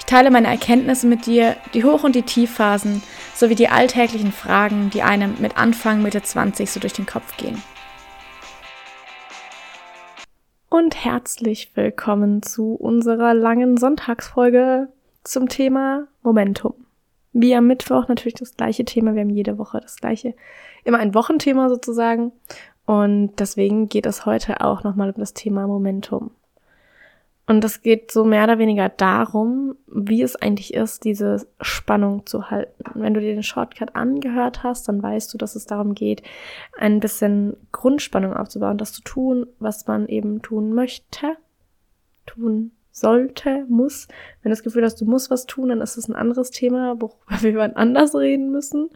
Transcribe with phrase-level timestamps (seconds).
[0.00, 3.00] Ich teile meine Erkenntnisse mit dir, die Hoch- und die Tiefphasen,
[3.34, 7.62] sowie die alltäglichen Fragen, die einem mit Anfang, Mitte 20 so durch den Kopf gehen.
[10.68, 14.88] Und herzlich willkommen zu unserer langen Sonntagsfolge
[15.22, 16.74] zum Thema Momentum.
[17.32, 19.14] Wie am Mittwoch natürlich das gleiche Thema.
[19.14, 20.34] Wir haben jede Woche das gleiche,
[20.82, 22.32] immer ein Wochenthema sozusagen.
[22.84, 26.32] Und deswegen geht es heute auch nochmal um das Thema Momentum.
[27.50, 32.48] Und es geht so mehr oder weniger darum, wie es eigentlich ist, diese Spannung zu
[32.48, 32.84] halten.
[32.94, 36.22] Wenn du dir den Shortcut angehört hast, dann weißt du, dass es darum geht,
[36.78, 41.36] ein bisschen Grundspannung aufzubauen, das zu tun, was man eben tun möchte,
[42.24, 44.06] tun sollte, muss.
[44.42, 47.00] Wenn du das Gefühl hast, du musst was tun, dann ist es ein anderes Thema,
[47.00, 48.90] worüber wir wann anders reden müssen,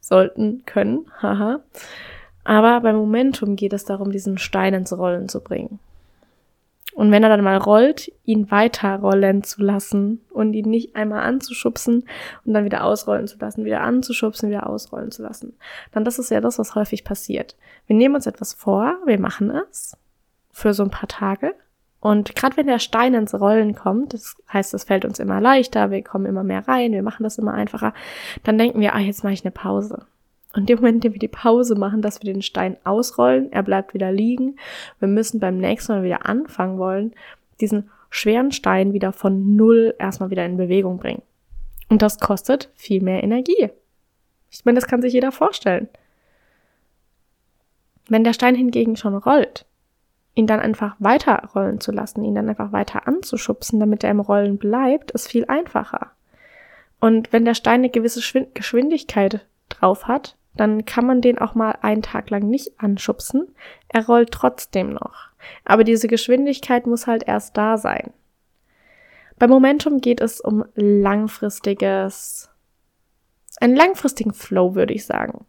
[0.00, 1.60] sollten, können, haha.
[2.42, 5.78] Aber beim Momentum geht es darum, diesen Stein ins Rollen zu bringen.
[6.94, 11.22] Und wenn er dann mal rollt, ihn weiter rollen zu lassen und ihn nicht einmal
[11.22, 12.04] anzuschubsen
[12.44, 15.56] und dann wieder ausrollen zu lassen, wieder anzuschubsen, wieder ausrollen zu lassen.
[15.92, 17.56] Dann das ist ja das, was häufig passiert.
[17.86, 19.96] Wir nehmen uns etwas vor, wir machen es
[20.50, 21.54] für so ein paar Tage.
[22.00, 25.90] Und gerade wenn der Stein ins Rollen kommt, das heißt, es fällt uns immer leichter,
[25.90, 27.94] wir kommen immer mehr rein, wir machen das immer einfacher,
[28.42, 30.04] dann denken wir, ah, jetzt mache ich eine Pause.
[30.54, 33.62] Und dem Moment, in dem wir die Pause machen, dass wir den Stein ausrollen, er
[33.62, 34.56] bleibt wieder liegen.
[34.98, 37.14] Wir müssen beim nächsten Mal wieder anfangen wollen,
[37.60, 41.22] diesen schweren Stein wieder von Null erstmal wieder in Bewegung bringen.
[41.88, 43.70] Und das kostet viel mehr Energie.
[44.50, 45.88] Ich meine, das kann sich jeder vorstellen.
[48.08, 49.64] Wenn der Stein hingegen schon rollt,
[50.34, 54.20] ihn dann einfach weiter rollen zu lassen, ihn dann einfach weiter anzuschubsen, damit er im
[54.20, 56.12] Rollen bleibt, ist viel einfacher.
[57.00, 58.20] Und wenn der Stein eine gewisse
[58.54, 63.54] Geschwindigkeit drauf hat, dann kann man den auch mal einen Tag lang nicht anschubsen.
[63.88, 65.28] Er rollt trotzdem noch.
[65.64, 68.12] Aber diese Geschwindigkeit muss halt erst da sein.
[69.38, 72.50] Bei Momentum geht es um langfristiges,
[73.60, 75.46] einen langfristigen Flow, würde ich sagen.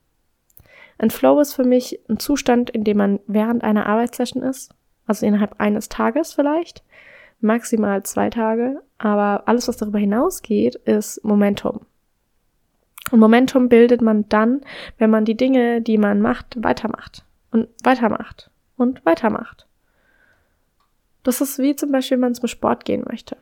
[0.97, 4.73] Ein Flow ist für mich ein Zustand, in dem man während einer Arbeitssession ist,
[5.05, 6.83] also innerhalb eines Tages vielleicht,
[7.39, 11.81] maximal zwei Tage, aber alles, was darüber hinausgeht, ist Momentum.
[13.11, 14.61] Und Momentum bildet man dann,
[14.97, 19.67] wenn man die Dinge, die man macht, weitermacht und weitermacht und weitermacht.
[21.23, 23.37] Das ist wie zum Beispiel, wenn man zum Sport gehen möchte.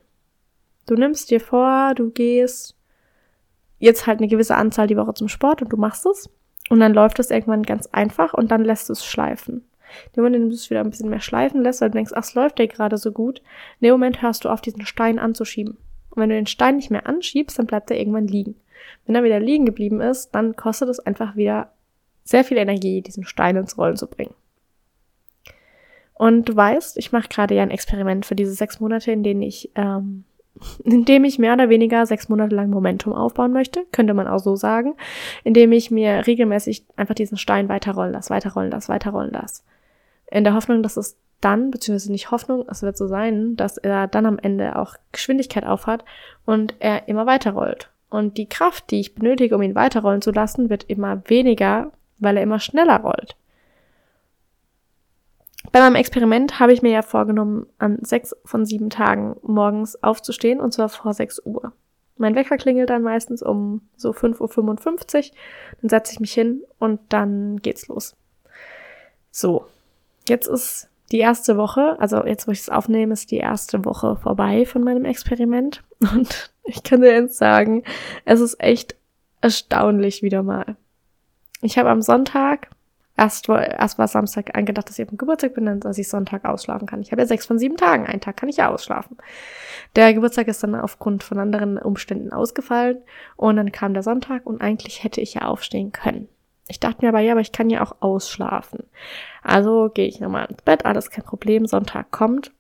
[0.87, 2.75] Du nimmst dir vor, du gehst
[3.79, 6.29] jetzt halt eine gewisse Anzahl die Woche zum Sport und du machst es.
[6.69, 9.65] Und dann läuft es irgendwann ganz einfach und dann lässt du es schleifen.
[10.05, 11.97] In dem Moment, in dem du es wieder ein bisschen mehr schleifen lässt, weil du
[11.97, 13.39] denkst, ach, es läuft ja gerade so gut,
[13.79, 15.77] in dem Moment hörst du auf, diesen Stein anzuschieben.
[16.11, 18.55] Und wenn du den Stein nicht mehr anschiebst, dann bleibt er irgendwann liegen.
[19.05, 21.71] Wenn er wieder liegen geblieben ist, dann kostet es einfach wieder
[22.23, 24.33] sehr viel Energie, diesen Stein ins Rollen zu bringen.
[26.13, 29.41] Und du weißt, ich mache gerade ja ein Experiment für diese sechs Monate, in denen
[29.41, 30.23] ich, ähm,
[30.83, 34.39] in dem ich mehr oder weniger sechs Monate lang Momentum aufbauen möchte, könnte man auch
[34.39, 34.93] so sagen,
[35.43, 39.63] indem ich mir regelmäßig einfach diesen Stein weiterrollen lasse, weiterrollen lasse, weiterrollen lasse.
[40.29, 44.07] In der Hoffnung, dass es dann, beziehungsweise nicht Hoffnung, es wird so sein, dass er
[44.07, 46.05] dann am Ende auch Geschwindigkeit aufhat
[46.45, 47.90] und er immer weiterrollt.
[48.11, 52.35] Und die Kraft, die ich benötige, um ihn weiterrollen zu lassen, wird immer weniger, weil
[52.35, 53.37] er immer schneller rollt.
[55.71, 60.59] Bei meinem Experiment habe ich mir ja vorgenommen, an sechs von sieben Tagen morgens aufzustehen,
[60.59, 61.71] und zwar vor sechs Uhr.
[62.17, 65.37] Mein Wecker klingelt dann meistens um so 5.55 Uhr.
[65.81, 68.17] Dann setze ich mich hin und dann geht's los.
[69.31, 69.67] So,
[70.27, 74.17] jetzt ist die erste Woche, also jetzt, wo ich es aufnehme, ist die erste Woche
[74.17, 75.81] vorbei von meinem Experiment.
[76.01, 77.83] Und ich kann dir jetzt sagen,
[78.25, 78.95] es ist echt
[79.41, 80.75] erstaunlich wieder mal.
[81.61, 82.69] Ich habe am Sonntag,
[83.17, 87.01] erst, erst war Samstag angedacht, dass ich dem Geburtstag bin, dass ich Sonntag ausschlafen kann.
[87.01, 89.17] Ich habe ja sechs von sieben Tagen, einen Tag kann ich ja ausschlafen.
[89.95, 92.97] Der Geburtstag ist dann aufgrund von anderen Umständen ausgefallen
[93.35, 96.27] und dann kam der Sonntag und eigentlich hätte ich ja aufstehen können.
[96.67, 98.85] Ich dachte mir aber, ja, aber ich kann ja auch ausschlafen.
[99.43, 102.51] Also gehe ich nochmal ins Bett, alles kein Problem, Sonntag kommt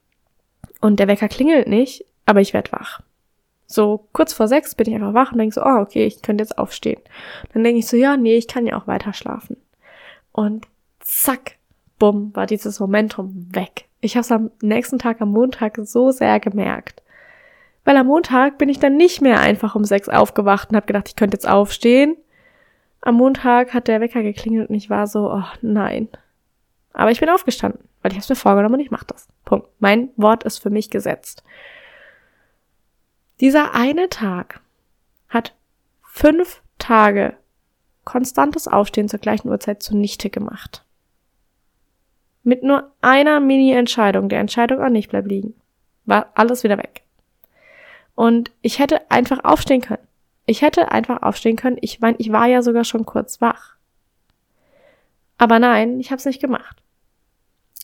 [0.81, 3.01] und der Wecker klingelt nicht, aber ich werde wach.
[3.71, 6.43] So kurz vor sechs bin ich einfach wach und denke so, oh, okay, ich könnte
[6.43, 6.99] jetzt aufstehen.
[7.53, 9.55] Dann denke ich so, ja, nee, ich kann ja auch weiter schlafen.
[10.33, 10.67] Und
[10.99, 11.53] zack,
[11.99, 13.85] bumm, war dieses Momentum weg.
[14.01, 17.01] Ich habe es am nächsten Tag, am Montag, so sehr gemerkt.
[17.85, 21.07] Weil am Montag bin ich dann nicht mehr einfach um sechs aufgewacht und habe gedacht,
[21.07, 22.17] ich könnte jetzt aufstehen,
[23.01, 26.07] Am Montag hat der Wecker geklingelt und ich war so, oh nein.
[26.93, 29.27] Aber ich bin aufgestanden, weil ich habe es mir vorgenommen und ich mache das.
[29.43, 29.67] Punkt.
[29.79, 31.43] Mein Wort ist für mich gesetzt.
[33.41, 34.61] Dieser eine Tag
[35.27, 35.55] hat
[36.03, 37.35] fünf Tage
[38.05, 40.85] konstantes Aufstehen zur gleichen Uhrzeit zunichte gemacht.
[42.43, 45.55] Mit nur einer Mini-Entscheidung, der Entscheidung an nicht bleib liegen,
[46.05, 47.01] war alles wieder weg.
[48.13, 50.07] Und ich hätte einfach aufstehen können.
[50.45, 51.77] Ich hätte einfach aufstehen können.
[51.81, 53.75] Ich meine, ich war ja sogar schon kurz wach.
[55.37, 56.81] Aber nein, ich habe es nicht gemacht.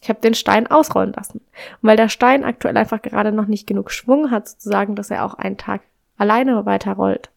[0.01, 1.39] Ich habe den Stein ausrollen lassen.
[1.81, 5.25] Und weil der Stein aktuell einfach gerade noch nicht genug Schwung hat, sozusagen, dass er
[5.25, 5.81] auch einen Tag
[6.17, 7.29] alleine weiterrollt,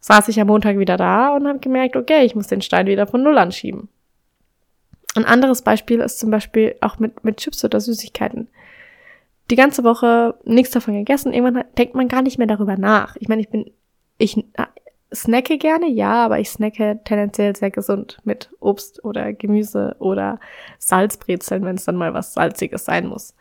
[0.00, 3.06] saß ich am Montag wieder da und habe gemerkt, okay, ich muss den Stein wieder
[3.06, 3.88] von Null anschieben.
[5.16, 8.48] Ein anderes Beispiel ist zum Beispiel auch mit, mit Chips oder Süßigkeiten.
[9.50, 13.16] Die ganze Woche nichts davon gegessen, irgendwann denkt man gar nicht mehr darüber nach.
[13.16, 13.70] Ich meine, ich bin,
[14.18, 14.44] ich
[15.16, 20.38] snacke gerne, ja, aber ich snacke tendenziell sehr gesund mit Obst oder Gemüse oder
[20.78, 23.34] Salzbrezeln, wenn es dann mal was Salziges sein muss.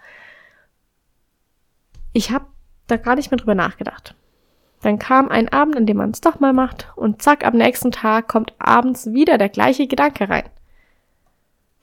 [2.14, 2.46] Ich habe
[2.88, 4.16] da gar nicht mehr drüber nachgedacht.
[4.82, 7.92] Dann kam ein Abend, an dem man es doch mal macht und zack, am nächsten
[7.92, 10.50] Tag kommt abends wieder der gleiche Gedanke rein.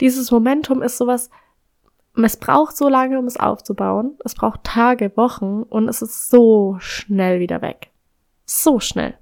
[0.01, 1.31] Dieses Momentum ist sowas,
[2.15, 4.19] es braucht so lange, um es aufzubauen.
[4.25, 7.91] Es braucht Tage, Wochen und es ist so schnell wieder weg.
[8.45, 9.15] So schnell.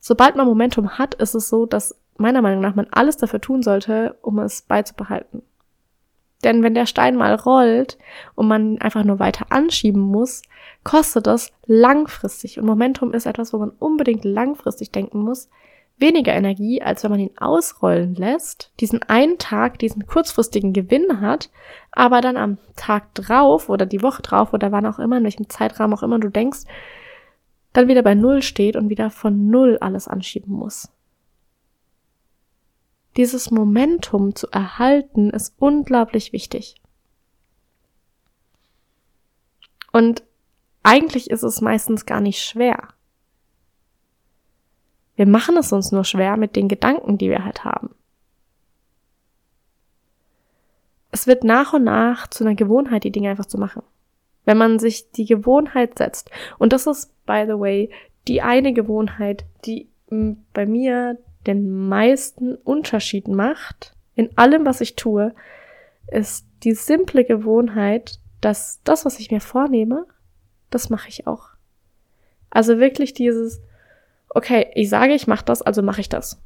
[0.00, 3.62] Sobald man Momentum hat, ist es so, dass meiner Meinung nach man alles dafür tun
[3.62, 5.42] sollte, um es beizubehalten.
[6.44, 7.98] Denn wenn der Stein mal rollt
[8.34, 10.42] und man einfach nur weiter anschieben muss,
[10.84, 12.58] kostet das langfristig.
[12.58, 15.48] Und Momentum ist etwas, wo man unbedingt langfristig denken muss.
[15.96, 21.50] Weniger Energie, als wenn man ihn ausrollen lässt, diesen einen Tag, diesen kurzfristigen Gewinn hat,
[21.90, 25.48] aber dann am Tag drauf oder die Woche drauf oder wann auch immer, in welchem
[25.48, 26.60] Zeitrahmen auch immer du denkst,
[27.78, 30.90] dann wieder bei Null steht und wieder von Null alles anschieben muss.
[33.16, 36.74] Dieses Momentum zu erhalten ist unglaublich wichtig.
[39.92, 40.24] Und
[40.82, 42.88] eigentlich ist es meistens gar nicht schwer.
[45.14, 47.94] Wir machen es uns nur schwer mit den Gedanken, die wir halt haben.
[51.12, 53.84] Es wird nach und nach zu einer Gewohnheit, die Dinge einfach zu machen
[54.48, 56.30] wenn man sich die Gewohnheit setzt.
[56.56, 57.90] Und das ist, by the way,
[58.28, 59.90] die eine Gewohnheit, die
[60.54, 65.34] bei mir den meisten Unterschied macht in allem, was ich tue,
[66.06, 70.06] ist die simple Gewohnheit, dass das, was ich mir vornehme,
[70.70, 71.50] das mache ich auch.
[72.48, 73.60] Also wirklich dieses,
[74.30, 76.40] okay, ich sage, ich mache das, also mache ich das.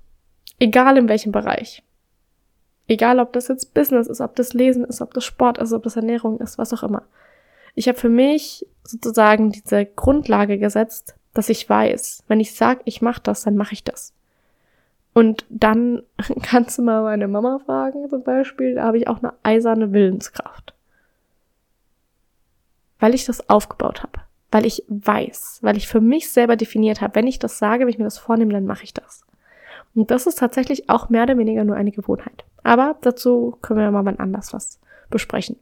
[0.59, 1.85] Egal in welchem Bereich.
[2.89, 5.85] Egal, ob das jetzt Business ist, ob das Lesen ist, ob das Sport ist, ob
[5.85, 7.05] das Ernährung ist, was auch immer.
[7.75, 13.01] Ich habe für mich sozusagen diese Grundlage gesetzt, dass ich weiß, wenn ich sage, ich
[13.01, 14.13] mache das, dann mache ich das.
[15.15, 16.03] Und dann
[16.43, 20.75] kannst du mal meine Mama fragen, zum Beispiel, da habe ich auch eine eiserne Willenskraft.
[22.99, 24.21] Weil ich das aufgebaut habe.
[24.51, 27.89] Weil ich weiß, weil ich für mich selber definiert habe, wenn ich das sage, wenn
[27.89, 29.25] ich mir das vornehme, dann mache ich das.
[29.95, 32.45] Und das ist tatsächlich auch mehr oder weniger nur eine Gewohnheit.
[32.63, 34.79] Aber dazu können wir mal wann anders was
[35.11, 35.57] besprechen.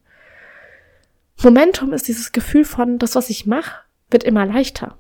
[1.43, 4.97] Momentum ist dieses Gefühl von, das, was ich mache, wird immer leichter.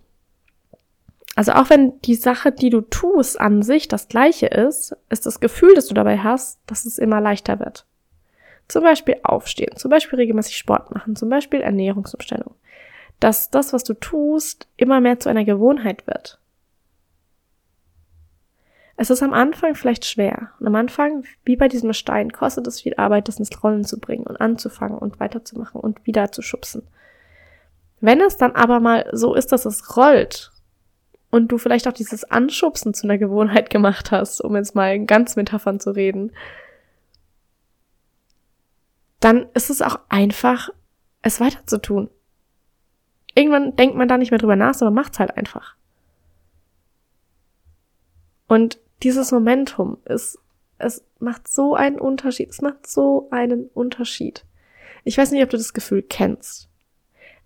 [1.36, 5.40] Also auch wenn die Sache, die du tust, an sich das gleiche ist, ist das
[5.40, 7.86] Gefühl, das du dabei hast, dass es immer leichter wird.
[8.68, 12.54] Zum Beispiel aufstehen, zum Beispiel regelmäßig Sport machen, zum Beispiel Ernährungsumstellung.
[13.20, 16.38] Dass das, was du tust, immer mehr zu einer Gewohnheit wird.
[19.00, 20.50] Es ist am Anfang vielleicht schwer.
[20.60, 23.98] Und am Anfang, wie bei diesem Stein, kostet es viel Arbeit, das ins Rollen zu
[23.98, 26.82] bringen und anzufangen und weiterzumachen und wieder zu schubsen.
[28.02, 30.52] Wenn es dann aber mal so ist, dass es rollt
[31.30, 35.34] und du vielleicht auch dieses Anschubsen zu einer Gewohnheit gemacht hast, um jetzt mal ganz
[35.34, 36.32] Metaphern zu reden,
[39.18, 40.68] dann ist es auch einfach,
[41.22, 42.10] es weiter zu tun.
[43.34, 45.74] Irgendwann denkt man da nicht mehr drüber nach, sondern macht es halt einfach.
[48.46, 50.38] Und dieses Momentum ist,
[50.78, 52.50] es macht so einen Unterschied.
[52.50, 54.44] Es macht so einen Unterschied.
[55.04, 56.68] Ich weiß nicht, ob du das Gefühl kennst.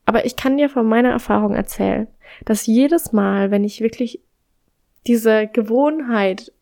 [0.07, 2.09] Aber ich kann dir von meiner Erfahrung erzählen,
[2.45, 4.21] dass jedes Mal, wenn ich wirklich
[5.07, 6.53] diese Gewohnheit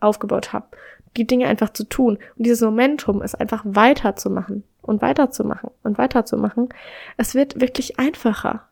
[0.00, 0.68] aufgebaut habe,
[1.16, 6.68] die Dinge einfach zu tun und dieses Momentum ist einfach weiterzumachen und weiterzumachen und weiterzumachen,
[7.16, 8.68] es wird wirklich einfacher.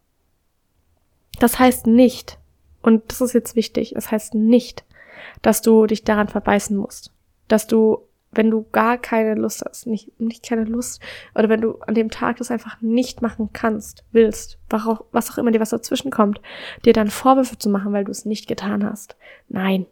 [1.39, 2.39] Das heißt nicht,
[2.83, 4.85] und das ist jetzt wichtig, es heißt nicht,
[5.43, 7.13] dass du dich daran verbeißen musst.
[7.49, 11.03] Dass du, wenn du gar keine Lust hast, nicht, nicht keine Lust,
[11.35, 15.51] oder wenn du an dem Tag das einfach nicht machen kannst, willst, was auch, immer
[15.51, 16.41] dir was dazwischen kommt,
[16.85, 19.17] dir dann Vorwürfe zu machen, weil du es nicht getan hast.
[19.49, 19.87] Nein,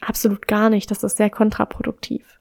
[0.00, 0.90] absolut gar nicht.
[0.90, 2.36] Das ist sehr kontraproduktiv.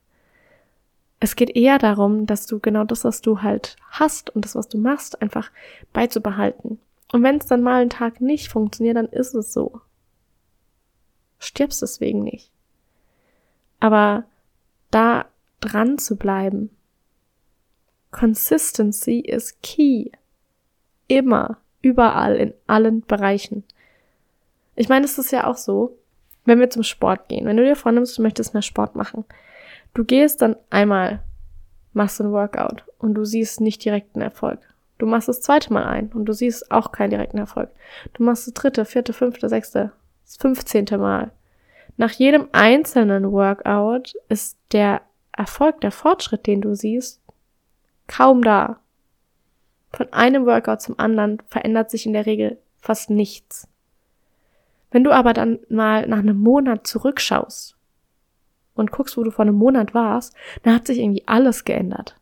[1.19, 4.67] Es geht eher darum, dass du genau das, was du halt hast und das, was
[4.67, 5.49] du machst, einfach
[5.93, 6.79] beizubehalten.
[7.11, 9.81] Und wenn es dann mal einen Tag nicht funktioniert, dann ist es so.
[11.45, 12.51] Stirbst deswegen nicht.
[13.79, 14.25] Aber
[14.91, 15.25] da
[15.59, 16.69] dran zu bleiben,
[18.11, 20.11] Consistency is key.
[21.07, 23.63] Immer, überall, in allen Bereichen.
[24.75, 25.97] Ich meine, es ist ja auch so,
[26.45, 29.25] wenn wir zum Sport gehen, wenn du dir vornimmst, du möchtest mehr Sport machen,
[29.93, 31.21] du gehst dann einmal,
[31.93, 34.59] machst ein Workout und du siehst nicht direkten Erfolg.
[34.97, 37.69] Du machst das zweite Mal ein und du siehst auch keinen direkten Erfolg.
[38.13, 39.91] Du machst das dritte, vierte, fünfte, sechste,
[40.25, 41.31] das fünfzehnte Mal.
[41.97, 45.01] Nach jedem einzelnen Workout ist der
[45.31, 47.21] Erfolg, der Fortschritt, den du siehst,
[48.07, 48.79] kaum da.
[49.91, 53.67] Von einem Workout zum anderen verändert sich in der Regel fast nichts.
[54.91, 57.77] Wenn du aber dann mal nach einem Monat zurückschaust
[58.75, 62.17] und guckst, wo du vor einem Monat warst, dann hat sich irgendwie alles geändert.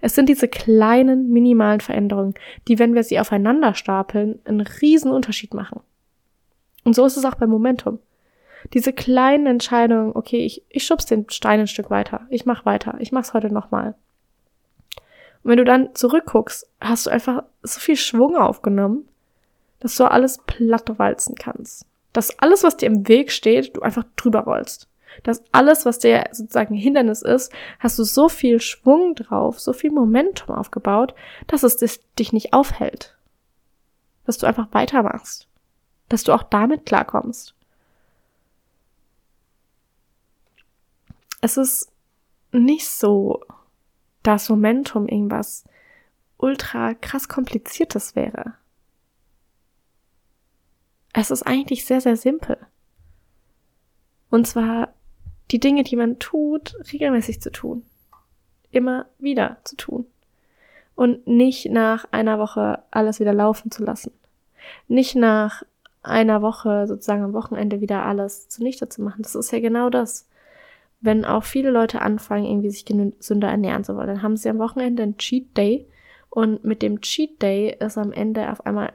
[0.00, 2.34] Es sind diese kleinen, minimalen Veränderungen,
[2.68, 5.80] die, wenn wir sie aufeinander stapeln, einen riesen Unterschied machen.
[6.84, 7.98] Und so ist es auch beim Momentum.
[8.72, 12.96] Diese kleinen Entscheidungen, okay, ich, ich schub's den Stein ein Stück weiter, ich mach weiter,
[13.00, 13.94] ich mach's heute nochmal.
[15.42, 19.06] Und wenn du dann zurückguckst, hast du einfach so viel Schwung aufgenommen,
[19.80, 21.84] dass du alles platt walzen kannst.
[22.14, 24.88] Dass alles, was dir im Weg steht, du einfach drüber rollst.
[25.22, 29.90] Dass alles, was dir sozusagen Hindernis ist, hast du so viel Schwung drauf, so viel
[29.90, 31.14] Momentum aufgebaut,
[31.46, 33.16] dass es dich nicht aufhält.
[34.24, 35.46] Dass du einfach weitermachst.
[36.08, 37.54] Dass du auch damit klarkommst.
[41.40, 41.92] Es ist
[42.52, 43.42] nicht so,
[44.22, 45.64] dass Momentum irgendwas
[46.38, 48.54] ultra krass kompliziertes wäre.
[51.12, 52.56] Es ist eigentlich sehr, sehr simpel.
[54.30, 54.92] Und zwar
[55.50, 57.84] die Dinge, die man tut, regelmäßig zu tun.
[58.70, 60.06] Immer wieder zu tun.
[60.96, 64.12] Und nicht nach einer Woche alles wieder laufen zu lassen.
[64.88, 65.62] Nicht nach
[66.04, 69.22] einer Woche sozusagen am Wochenende wieder alles zunichte zu machen.
[69.22, 70.28] Das ist ja genau das.
[71.00, 74.58] Wenn auch viele Leute anfangen, irgendwie sich gesünder ernähren zu wollen, dann haben sie am
[74.58, 75.86] Wochenende einen Cheat Day
[76.30, 78.92] und mit dem Cheat Day ist am Ende auf einmal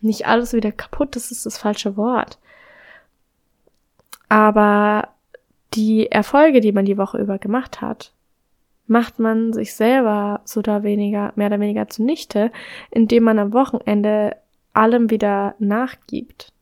[0.00, 2.38] nicht alles wieder kaputt, das ist das falsche Wort.
[4.28, 5.08] Aber
[5.74, 8.12] die Erfolge, die man die Woche über gemacht hat,
[8.86, 12.52] macht man sich selber so da weniger, mehr oder weniger zunichte,
[12.90, 14.36] indem man am Wochenende
[14.76, 16.52] allem wieder nachgibt.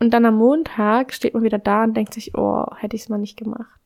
[0.00, 3.08] Und dann am Montag steht man wieder da und denkt sich, oh, hätte ich es
[3.08, 3.84] mal nicht gemacht.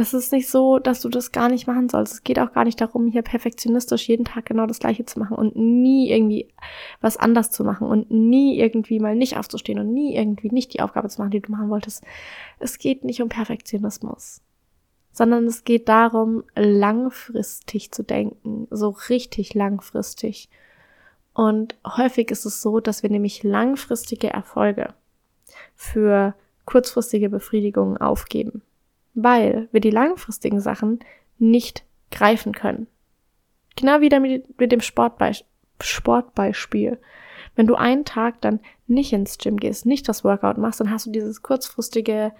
[0.00, 2.14] es ist nicht so, dass du das gar nicht machen sollst.
[2.14, 5.36] Es geht auch gar nicht darum, hier perfektionistisch jeden Tag genau das Gleiche zu machen
[5.36, 6.48] und nie irgendwie
[7.00, 10.80] was anders zu machen und nie irgendwie mal nicht aufzustehen und nie irgendwie nicht die
[10.80, 12.02] Aufgabe zu machen, die du machen wolltest.
[12.58, 14.40] Es geht nicht um Perfektionismus,
[15.12, 20.48] sondern es geht darum, langfristig zu denken, so richtig langfristig.
[21.32, 24.94] Und häufig ist es so, dass wir nämlich langfristige Erfolge
[25.74, 28.62] für kurzfristige Befriedigungen aufgeben
[29.14, 31.00] weil wir die langfristigen Sachen
[31.38, 32.86] nicht greifen können.
[33.76, 35.44] Genau wieder mit, mit dem Sportbeis
[35.82, 36.98] Sportbeispiel.
[37.56, 41.06] Wenn du einen Tag dann nicht ins Gym gehst, nicht das Workout machst, dann hast
[41.06, 42.32] du dieses kurzfristige,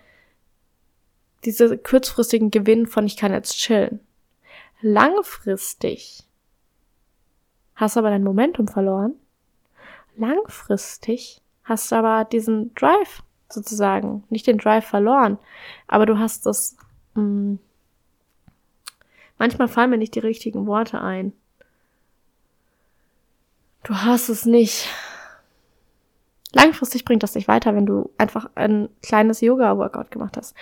[1.45, 4.01] diese kurzfristigen Gewinn von ich kann jetzt chillen.
[4.81, 6.25] Langfristig
[7.75, 9.15] hast du aber dein Momentum verloren.
[10.17, 15.39] Langfristig hast du aber diesen Drive sozusagen nicht den Drive verloren,
[15.87, 16.77] aber du hast das.
[17.15, 17.59] Mh, hm,
[19.39, 21.33] manchmal fallen mir nicht die richtigen Worte ein.
[23.83, 24.89] Du hast es nicht.
[26.53, 30.55] Langfristig bringt das dich weiter, wenn du einfach ein kleines Yoga-Workout gemacht hast.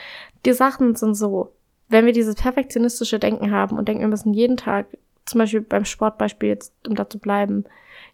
[0.45, 1.52] Die Sachen sind so,
[1.88, 4.87] wenn wir dieses perfektionistische Denken haben und denken, wir müssen jeden Tag,
[5.25, 7.64] zum Beispiel beim Sportbeispiel jetzt, um da zu bleiben,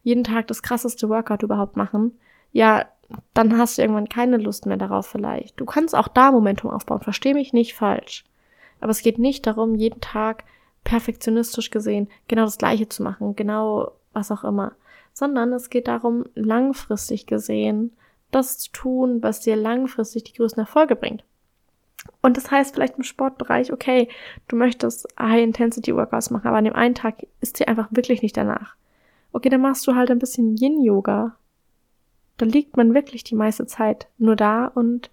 [0.02, 2.12] jeden Tag das krasseste Workout überhaupt machen,
[2.52, 2.87] ja,
[3.35, 5.59] dann hast du irgendwann keine Lust mehr darauf vielleicht.
[5.61, 8.25] Du kannst auch da Momentum aufbauen, versteh mich nicht falsch.
[8.81, 10.45] Aber es geht nicht darum, jeden Tag
[10.85, 14.73] perfektionistisch gesehen genau das Gleiche zu machen, genau was auch immer,
[15.14, 17.97] sondern es geht darum, langfristig gesehen,
[18.30, 21.25] das zu tun, was dir langfristig die größten Erfolge bringt.
[22.21, 24.09] Und das heißt vielleicht im Sportbereich, okay,
[24.49, 28.75] du möchtest High-Intensity-Workouts machen, aber an dem einen Tag ist dir einfach wirklich nicht danach.
[29.33, 31.38] Okay, dann machst du halt ein bisschen Yin-Yoga
[32.37, 35.11] da liegt man wirklich die meiste Zeit nur da und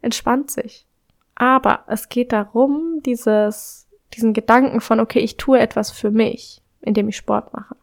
[0.00, 0.86] entspannt sich.
[1.34, 7.08] Aber es geht darum, dieses, diesen Gedanken von, okay, ich tue etwas für mich, indem
[7.08, 7.76] ich Sport mache,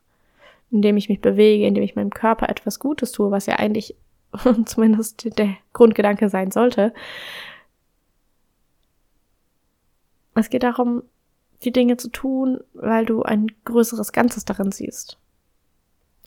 [0.72, 3.96] indem ich mich bewege, indem ich meinem Körper etwas Gutes tue, was ja eigentlich
[4.66, 6.94] zumindest der Grundgedanke sein sollte.
[10.36, 11.04] Es geht darum,
[11.64, 15.18] die Dinge zu tun, weil du ein größeres Ganzes darin siehst.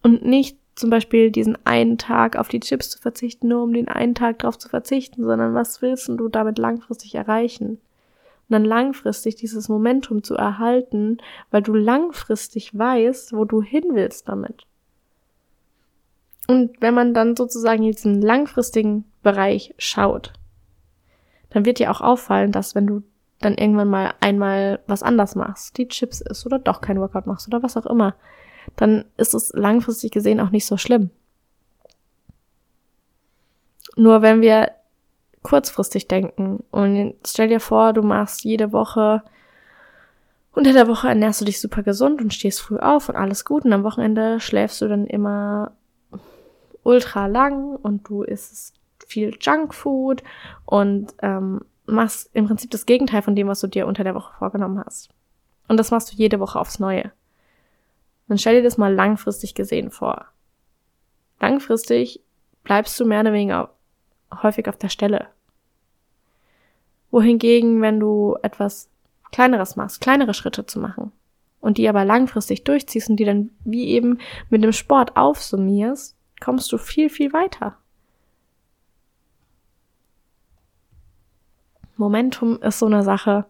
[0.02, 3.88] Und nicht zum Beispiel diesen einen Tag auf die Chips zu verzichten, nur um den
[3.88, 7.78] einen Tag darauf zu verzichten, sondern was willst du damit langfristig erreichen?
[8.52, 11.18] Dann langfristig dieses Momentum zu erhalten,
[11.50, 14.66] weil du langfristig weißt, wo du hin willst damit.
[16.46, 20.32] Und wenn man dann sozusagen in diesen langfristigen Bereich schaut,
[21.50, 23.02] dann wird dir auch auffallen, dass wenn du
[23.40, 27.48] dann irgendwann mal einmal was anders machst, die Chips isst oder doch kein Workout machst
[27.48, 28.14] oder was auch immer,
[28.76, 31.10] dann ist es langfristig gesehen auch nicht so schlimm.
[33.96, 34.72] Nur wenn wir
[35.42, 39.22] kurzfristig denken und stell dir vor, du machst jede Woche
[40.54, 43.64] unter der Woche ernährst du dich super gesund und stehst früh auf und alles gut
[43.64, 45.72] und am Wochenende schläfst du dann immer
[46.82, 48.74] ultra lang und du isst
[49.06, 50.22] viel Junkfood
[50.66, 54.34] und ähm, machst im Prinzip das Gegenteil von dem, was du dir unter der Woche
[54.38, 55.10] vorgenommen hast.
[55.68, 57.12] Und das machst du jede Woche aufs Neue.
[58.28, 60.26] Dann stell dir das mal langfristig gesehen vor.
[61.40, 62.20] Langfristig
[62.62, 63.70] bleibst du mehr oder weniger
[64.42, 65.28] häufig auf der Stelle.
[67.10, 68.88] Wohingegen, wenn du etwas
[69.32, 71.12] kleineres machst, kleinere Schritte zu machen
[71.60, 74.18] und die aber langfristig durchziehst und die dann wie eben
[74.50, 77.76] mit dem Sport aufsummierst, kommst du viel, viel weiter.
[81.96, 83.44] Momentum ist so eine Sache.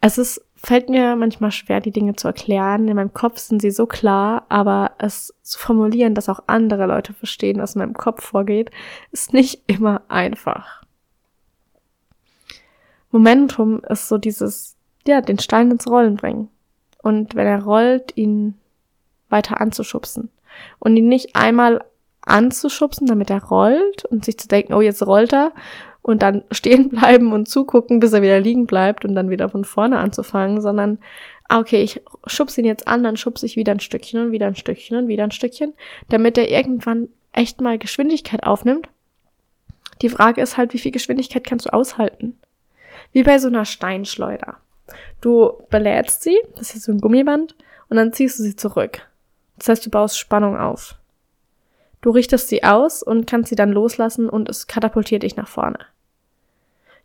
[0.00, 2.88] Es ist, fällt mir manchmal schwer, die Dinge zu erklären.
[2.88, 7.14] In meinem Kopf sind sie so klar, aber es zu formulieren, dass auch andere Leute
[7.14, 8.72] verstehen, was in meinem Kopf vorgeht,
[9.12, 10.82] ist nicht immer einfach.
[13.12, 14.74] Momentum ist so dieses,
[15.06, 16.48] ja, den Stein ins Rollen bringen.
[17.00, 18.54] Und wenn er rollt, ihn
[19.28, 20.30] weiter anzuschubsen
[20.80, 21.84] und ihn nicht einmal
[22.22, 25.52] anzuschubsen, damit er rollt und sich zu denken, oh, jetzt rollt er
[26.06, 29.64] und dann stehen bleiben und zugucken, bis er wieder liegen bleibt und dann wieder von
[29.64, 30.98] vorne anzufangen, sondern
[31.48, 34.46] ah, okay, ich schubse ihn jetzt an, dann schubse ich wieder ein Stückchen und wieder
[34.46, 35.74] ein Stückchen und wieder ein Stückchen,
[36.08, 38.88] damit er irgendwann echt mal Geschwindigkeit aufnimmt.
[40.00, 42.38] Die Frage ist halt, wie viel Geschwindigkeit kannst du aushalten?
[43.12, 44.58] Wie bei so einer Steinschleuder.
[45.20, 47.56] Du belädst sie, das ist so ein Gummiband,
[47.88, 49.00] und dann ziehst du sie zurück.
[49.58, 50.96] Das heißt, du baust Spannung auf.
[52.00, 55.78] Du richtest sie aus und kannst sie dann loslassen und es katapultiert dich nach vorne.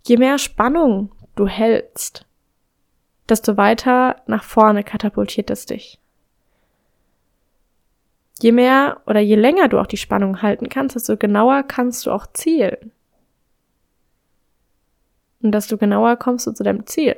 [0.04, 2.26] Je mehr Spannung du hältst,
[3.30, 6.00] desto weiter nach vorne katapultiert es dich.
[8.42, 12.12] Je mehr oder je länger du auch die Spannung halten kannst, desto genauer kannst du
[12.12, 12.92] auch zielen.
[15.42, 17.16] Und desto genauer kommst du zu deinem Ziel.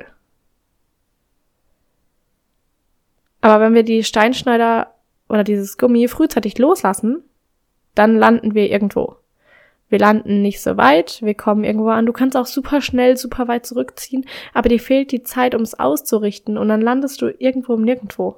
[3.42, 4.94] Aber wenn wir die Steinschneider
[5.30, 7.24] oder dieses Gummi frühzeitig loslassen,
[7.96, 9.18] dann landen wir irgendwo.
[9.94, 12.08] Wir landen nicht so weit, wir kommen irgendwo an.
[12.08, 15.78] Du kannst auch super schnell, super weit zurückziehen, aber dir fehlt die Zeit, um es
[15.78, 18.38] auszurichten und dann landest du irgendwo im Nirgendwo.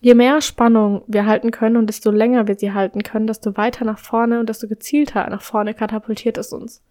[0.00, 3.84] Je mehr Spannung wir halten können und desto länger wir sie halten können, desto weiter
[3.84, 6.82] nach vorne und desto gezielter nach vorne katapultiert es uns.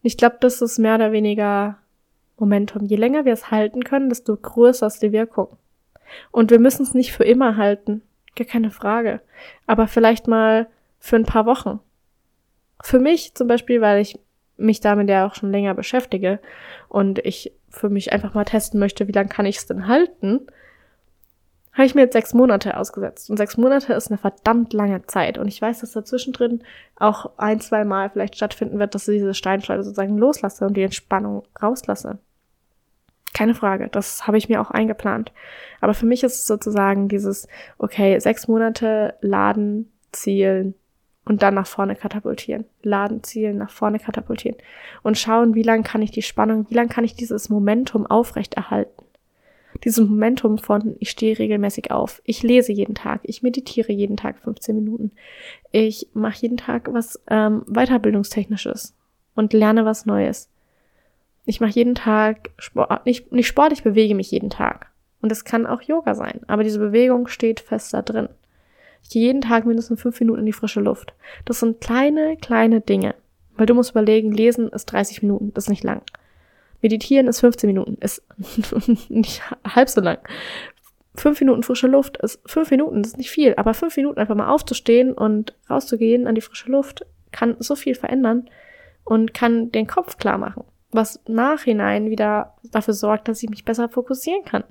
[0.00, 1.76] Ich glaube, das ist mehr oder weniger
[2.38, 2.86] Momentum.
[2.86, 5.58] Je länger wir es halten können, desto größer ist die Wirkung.
[6.30, 8.00] Und wir müssen es nicht für immer halten.
[8.34, 9.20] Gar keine Frage.
[9.66, 11.80] Aber vielleicht mal für ein paar Wochen.
[12.84, 14.20] Für mich zum Beispiel, weil ich
[14.58, 16.38] mich damit ja auch schon länger beschäftige
[16.90, 20.46] und ich für mich einfach mal testen möchte, wie lange kann ich es denn halten,
[21.72, 23.30] habe ich mir jetzt sechs Monate ausgesetzt.
[23.30, 25.38] Und sechs Monate ist eine verdammt lange Zeit.
[25.38, 26.62] Und ich weiß, dass dazwischen drin
[26.96, 30.82] auch ein, zwei Mal vielleicht stattfinden wird, dass ich diese Steinschleuder sozusagen loslasse und die
[30.82, 32.18] Entspannung rauslasse.
[33.32, 35.32] Keine Frage, das habe ich mir auch eingeplant.
[35.80, 40.74] Aber für mich ist es sozusagen dieses, okay, sechs Monate laden, zielen
[41.24, 42.64] und dann nach vorne katapultieren.
[42.82, 44.56] Laden, zielen, nach vorne katapultieren.
[45.02, 49.04] Und schauen, wie lange kann ich die Spannung, wie lange kann ich dieses Momentum aufrechterhalten.
[49.82, 54.38] Dieses Momentum von, ich stehe regelmäßig auf, ich lese jeden Tag, ich meditiere jeden Tag
[54.38, 55.10] 15 Minuten,
[55.72, 58.94] ich mache jeden Tag was ähm, weiterbildungstechnisches
[59.34, 60.48] und lerne was Neues.
[61.44, 64.90] Ich mache jeden Tag Sport, nicht, nicht Sport, ich bewege mich jeden Tag.
[65.20, 66.40] Und es kann auch Yoga sein.
[66.46, 68.28] Aber diese Bewegung steht fest da drin.
[69.04, 71.14] Ich gehe jeden Tag mindestens fünf Minuten in die frische Luft.
[71.44, 73.14] Das sind kleine, kleine Dinge.
[73.56, 76.02] Weil du musst überlegen, lesen ist 30 Minuten, das ist nicht lang.
[76.82, 78.22] Meditieren ist 15 Minuten, ist
[79.08, 80.18] nicht halb so lang.
[81.14, 84.34] Fünf Minuten frische Luft ist fünf Minuten, das ist nicht viel, aber fünf Minuten einfach
[84.34, 88.50] mal aufzustehen und rauszugehen an die frische Luft kann so viel verändern
[89.04, 90.64] und kann den Kopf klar machen
[90.94, 94.64] was nachhinein wieder dafür sorgt, dass ich mich besser fokussieren kann.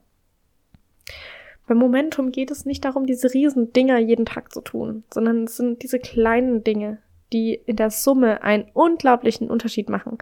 [1.67, 5.57] Beim Momentum geht es nicht darum, diese riesen Dinger jeden Tag zu tun, sondern es
[5.57, 6.97] sind diese kleinen Dinge,
[7.31, 10.17] die in der Summe einen unglaublichen Unterschied machen.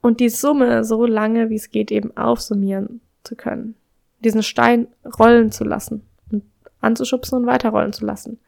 [0.00, 3.74] Und die Summe so lange wie es geht eben aufsummieren zu können.
[4.20, 4.86] Diesen Stein
[5.18, 6.44] rollen zu lassen und
[6.80, 8.38] anzuschubsen und weiterrollen zu lassen.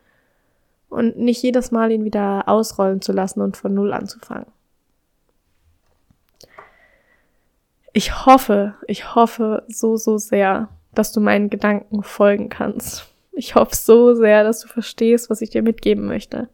[0.88, 4.46] Und nicht jedes Mal ihn wieder ausrollen zu lassen und von Null anzufangen.
[7.92, 13.06] Ich hoffe, ich hoffe so, so sehr, dass du meinen Gedanken folgen kannst.
[13.32, 16.48] Ich hoffe so sehr, dass du verstehst, was ich dir mitgeben möchte.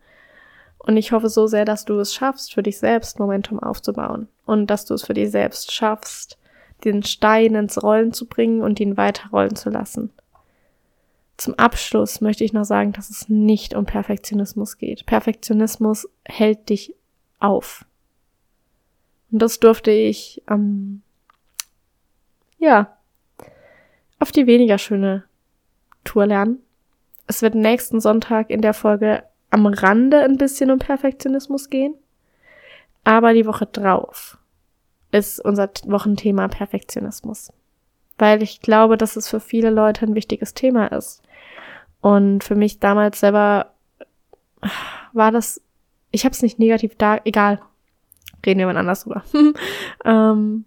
[0.79, 4.29] Und ich hoffe so sehr, dass du es schaffst, für dich selbst Momentum aufzubauen.
[4.45, 6.39] Und dass du es für dich selbst schaffst,
[6.85, 10.11] den Stein ins Rollen zu bringen und ihn weiterrollen zu lassen.
[11.37, 15.07] Zum Abschluss möchte ich noch sagen, dass es nicht um Perfektionismus geht.
[15.07, 16.95] Perfektionismus hält dich
[17.41, 17.85] auf.
[19.33, 21.03] Und das durfte ich, ähm,
[22.59, 22.94] ja,
[24.25, 25.25] auf die weniger schöne
[26.03, 26.61] Tour lernen.
[27.27, 31.95] Es wird nächsten Sonntag in der Folge am Rande ein bisschen um Perfektionismus gehen.
[33.05, 34.39] Aber die Woche drauf
[35.13, 37.53] ist unser Wochenthema Perfektionismus.
[38.17, 41.23] Weil ich glaube, dass es für viele Leute ein wichtiges Thema ist.
[42.01, 43.75] Und für mich damals selber
[45.13, 45.61] war das,
[46.13, 47.61] ich habe es nicht negativ da, egal,
[48.47, 49.23] reden wir mal anders drüber.
[50.07, 50.65] ähm,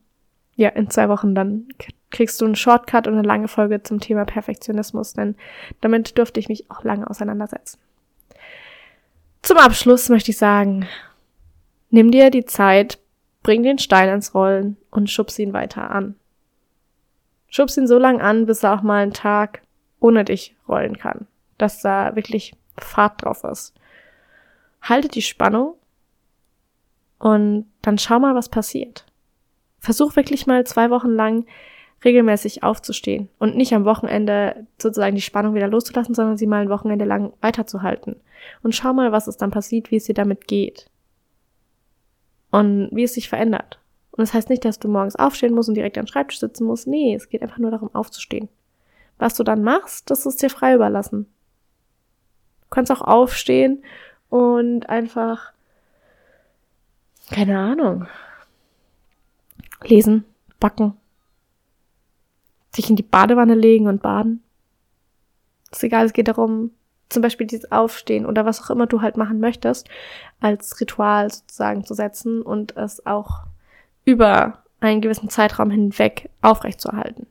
[0.56, 1.70] ja, in zwei Wochen dann
[2.12, 5.36] kriegst du einen Shortcut und eine lange Folge zum Thema Perfektionismus, denn
[5.82, 7.80] damit dürfte ich mich auch lange auseinandersetzen.
[9.41, 10.88] Zum Abschluss möchte ich sagen,
[11.89, 13.00] nimm dir die Zeit,
[13.43, 16.15] bring den Stein ins Rollen und schubs ihn weiter an.
[17.50, 19.62] Schubs ihn so lang an, bis er auch mal einen Tag
[20.00, 23.74] ohne dich rollen kann, dass da wirklich Fahrt drauf ist.
[24.82, 25.76] Halte die Spannung
[27.20, 29.06] und dann schau mal, was passiert.
[29.80, 31.46] Versuch wirklich mal zwei Wochen lang
[32.03, 36.69] regelmäßig aufzustehen und nicht am Wochenende sozusagen die Spannung wieder loszulassen, sondern sie mal ein
[36.69, 38.17] Wochenende lang weiterzuhalten.
[38.62, 40.89] Und schau mal, was es dann passiert, wie es dir damit geht.
[42.51, 43.79] Und wie es sich verändert.
[44.12, 46.88] Und das heißt nicht, dass du morgens aufstehen musst und direkt am Schreibtisch sitzen musst.
[46.88, 48.49] Nee, es geht einfach nur darum, aufzustehen.
[49.17, 51.25] Was du dann machst, das ist dir frei überlassen.
[52.62, 53.83] Du kannst auch aufstehen
[54.29, 55.53] und einfach,
[57.31, 58.07] keine Ahnung,
[59.83, 60.25] lesen,
[60.60, 60.93] backen,
[62.73, 64.43] sich in die Badewanne legen und baden.
[65.71, 66.71] Ist egal, es geht darum,
[67.10, 69.89] zum Beispiel dieses Aufstehen oder was auch immer du halt machen möchtest,
[70.39, 73.45] als Ritual sozusagen zu setzen und es auch
[74.03, 77.27] über einen gewissen Zeitraum hinweg aufrechtzuerhalten.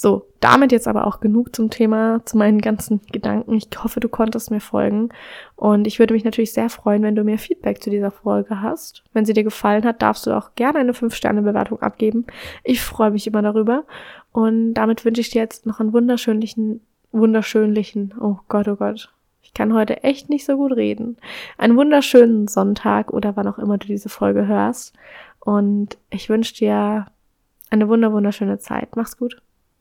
[0.00, 3.54] So, damit jetzt aber auch genug zum Thema, zu meinen ganzen Gedanken.
[3.54, 5.08] Ich hoffe, du konntest mir folgen.
[5.56, 9.02] Und ich würde mich natürlich sehr freuen, wenn du mir Feedback zu dieser Folge hast.
[9.12, 12.26] Wenn sie dir gefallen hat, darfst du auch gerne eine 5-Sterne-Bewertung abgeben.
[12.62, 13.86] Ich freue mich immer darüber.
[14.30, 16.80] Und damit wünsche ich dir jetzt noch einen wunderschönlichen,
[17.10, 19.12] wunderschönlichen, oh Gott, oh Gott.
[19.42, 21.16] Ich kann heute echt nicht so gut reden.
[21.56, 24.94] Einen wunderschönen Sonntag oder wann auch immer du diese Folge hörst.
[25.40, 27.06] Und ich wünsche dir
[27.68, 28.94] eine wunder wunderschöne Zeit.
[28.94, 29.42] Mach's gut.